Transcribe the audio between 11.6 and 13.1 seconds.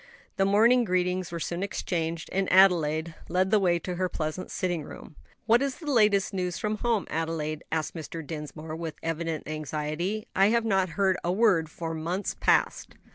for months past."